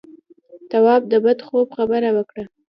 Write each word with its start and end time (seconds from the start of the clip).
تواب 0.69 1.01
د 1.11 1.13
بد 1.25 1.39
خوب 1.47 1.67
خبره 1.77 2.09
وکړه. 2.17 2.45